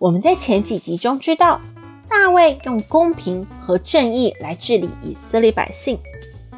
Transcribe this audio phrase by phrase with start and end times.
[0.00, 1.60] 我们在前几集中知道，
[2.08, 5.98] 大卫用公平和正义来治理以色列百姓，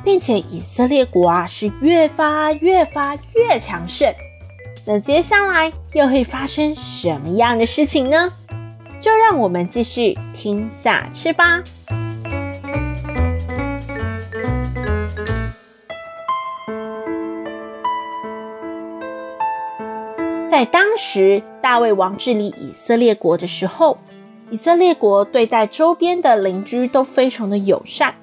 [0.04, 4.14] 并且以色列国啊是越发越发越强盛。
[4.84, 8.30] 那接下来又会发生什么样的事情呢？
[9.00, 11.62] 就让我们继续听下去吧。
[20.50, 23.98] 在当时，大卫王治理以色列国的时候，
[24.50, 28.16] 以色列国对待周边的邻居都非常的友善，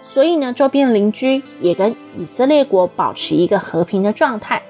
[0.00, 4.62] 所以呢，周边邻居也跟以色列国保持一个和平的状态。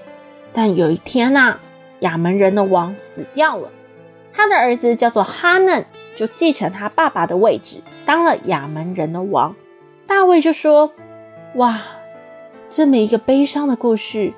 [0.53, 1.61] 但有一天呐、啊，
[2.01, 3.71] 亚扪人的王死掉了，
[4.33, 5.85] 他的儿子叫做哈嫩，
[6.17, 9.55] 就继承他爸爸的位置，当了亚门人的王。
[10.05, 10.91] 大卫就说
[11.55, 11.81] ：“哇，
[12.69, 14.33] 这么一个悲伤的故事，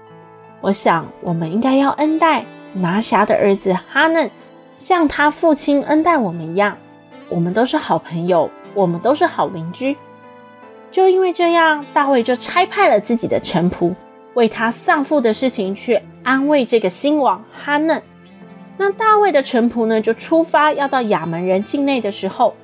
[0.61, 2.45] 我想我们应该要恩待。”
[2.77, 4.31] 拿辖的儿子哈嫩，
[4.75, 6.77] 像他父亲恩待我们一样，
[7.29, 9.97] 我们都是好朋友，我们都是好邻居。
[10.91, 13.95] 就因为这样，大卫就差派了自己的臣仆，
[14.35, 18.03] 为他丧父的事情去安慰这个新王哈嫩。
[18.79, 22.55] 那大卫的臣仆呢，就出发要到亚扪人境内的时候，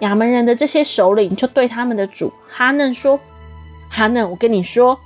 [0.00, 3.18] 亚扪人的这些首领就对他们的主哈嫩说
[3.90, 4.98] ：“哈嫩，我跟你说，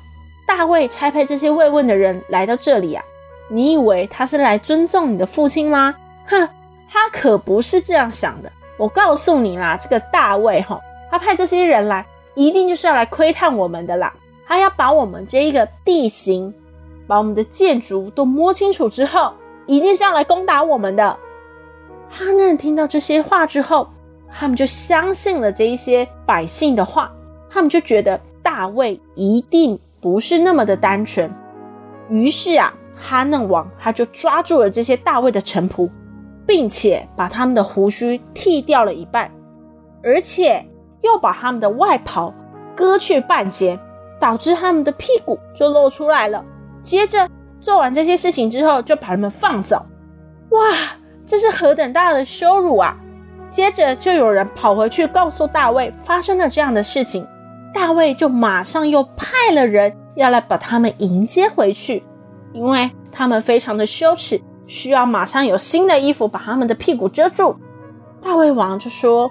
[0.47, 3.03] 大卫差派这些慰问的人来到这里啊。”
[3.49, 5.95] 你以为他是来尊重你的父亲吗？
[6.27, 6.49] 哼，
[6.91, 8.51] 他可不是这样想的。
[8.79, 10.81] 我告诉你啦，这个大卫哈，
[11.11, 14.13] 他派这些人来，一定就是要来窥探我们的啦。
[14.47, 16.53] 他要把我们这一个地形，
[17.07, 19.35] 把我们的建筑都摸清楚之后，
[19.67, 21.05] 一定是要来攻打我们的。
[22.09, 23.89] 哈嫩听到这些话之后，
[24.35, 27.13] 他们就相信了这一些百姓的话，
[27.51, 31.31] 他们就觉得大卫一定不是那么的单纯。
[32.09, 32.73] 于是啊。
[33.03, 35.91] 哈嫩王他就抓住了这些大卫的臣仆，
[36.47, 39.31] 并且把他们的胡须剃掉了一半，
[40.03, 40.65] 而且
[41.01, 42.33] 又把他们的外袍
[42.77, 43.79] 割去半截，
[44.21, 46.45] 导致他们的屁股就露出来了。
[46.83, 47.29] 接着
[47.61, 49.85] 做完这些事情之后，就把他们放走。
[50.51, 50.77] 哇，
[51.27, 52.97] 这是何等大的羞辱啊！
[53.51, 57.27] 接着就有人跑回去告诉大卫发生了这样的事情，
[57.73, 62.03] 大卫就马上又派了人要来把他们迎接回去。
[62.53, 67.57] 因为他们非常的羞耻，需要马上有新的衣服把他们的屁股遮住。
[68.21, 69.31] 大胃王就说：“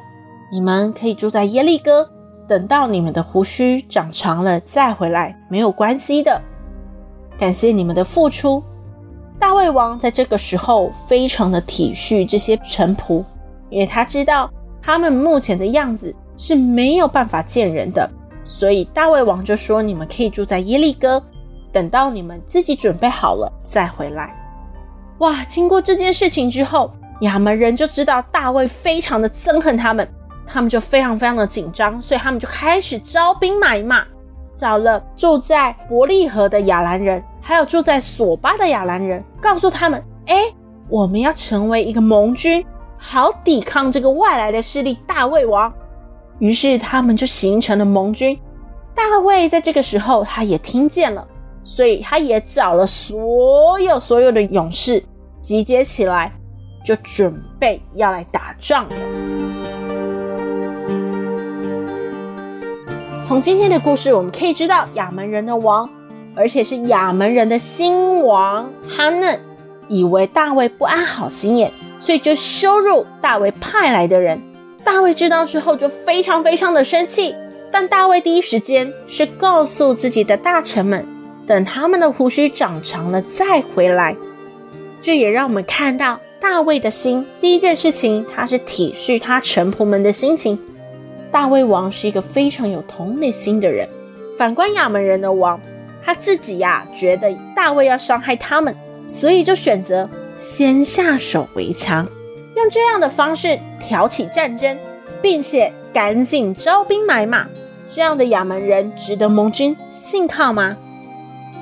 [0.51, 2.09] 你们可以住在耶利哥，
[2.47, 6.41] 等到你们的胡须长长了再回来，没有关系的。
[7.37, 8.61] 感谢你们的付出。”
[9.39, 13.23] 大胃王在这个时候非常的体恤这些臣仆，
[13.69, 18.07] 因为他知道他们目前的样子是没有办法见人的，
[18.43, 21.23] 所以大胃王就说：“你们可以住在耶利哥。”
[21.71, 24.35] 等到你们自己准备好了再回来。
[25.19, 25.43] 哇！
[25.45, 30.07] 经过这件事情之后，亚扪人就知道大卫非常的憎恨他们，
[30.47, 34.03] 他们就非常非常的紧张，所以他们就开始招兵买马，
[34.53, 40.35] 找了住在伯利河的亚兰人，还有住在索巴的亚兰人，告诉他们：哎，
[40.89, 42.65] 我们要成为一个盟军，
[42.97, 45.71] 好抵抗这个外来的势力大卫王。
[46.39, 48.35] 于是他们就形成了盟军。
[48.95, 51.27] 大卫在这个时候，他也听见了。
[51.63, 55.03] 所以他也找了所有所有的勇士
[55.41, 56.31] 集结起来，
[56.83, 58.95] 就准备要来打仗了。
[63.23, 65.89] 从今天的故事，我们可以知道，亚门人的王，
[66.35, 69.39] 而且是亚门人的新王哈嫩，
[69.87, 74.41] 以为大卫不安好心眼，所以就羞辱大卫派来的人。
[74.83, 77.35] 大卫知道之后，就非常非常的生气。
[77.71, 81.05] 但大卫第一时间是告诉自己的大臣们。
[81.47, 84.15] 等他们的胡须长长了再回来，
[85.01, 87.25] 这也让我们看到大卫的心。
[87.39, 90.57] 第一件事情，他是体恤他臣仆们的心情。
[91.31, 93.87] 大卫王是一个非常有同理心的人。
[94.37, 95.59] 反观亚扪人的王，
[96.03, 98.75] 他自己呀、觉得大卫要伤害他们，
[99.07, 102.07] 所以就选择先下手为强，
[102.55, 104.77] 用这样的方式挑起战争，
[105.21, 107.47] 并且赶紧招兵买马。
[107.93, 110.77] 这样的亚扪人值得盟军信靠吗？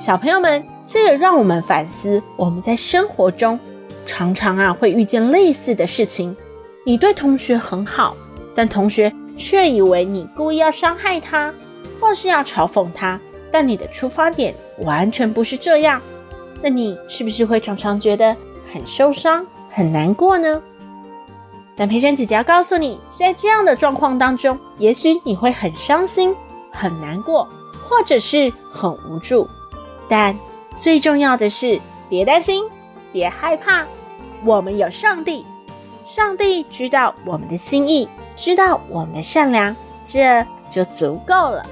[0.00, 3.60] 小朋友们，这也让我们反思，我们在生活中
[4.06, 6.34] 常常啊会遇见类似的事情，
[6.86, 8.16] 你对同学很好，
[8.54, 11.52] 但同学却以为你故意要伤害他，
[12.00, 13.20] 或是要嘲讽他，
[13.52, 16.00] 但你的出发点完全不是这样，
[16.62, 18.34] 那你是不是会常常觉得
[18.72, 20.62] 很受伤、很难过呢？
[21.76, 26.34] 但培珊姐姐要告诉你，在这样的状况当中，也许你会很伤心、
[26.72, 27.46] 很难过，
[27.86, 29.46] 或者是很无助。
[30.10, 30.36] 但
[30.76, 32.64] 最重要的是，别担心，
[33.12, 33.86] 别害怕，
[34.44, 35.46] 我们有上帝，
[36.04, 39.74] 上帝知道我们的心意，知道我们的善良，
[40.04, 41.64] 这就足够了。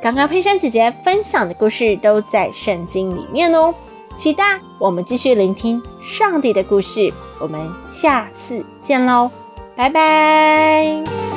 [0.00, 3.74] 刚刚佩珊姐姐分享的故事都在圣经里面哦，
[4.16, 7.12] 期待我们继续聆听上帝的故事。
[7.38, 9.30] 我们下次见喽，
[9.76, 11.29] 拜拜。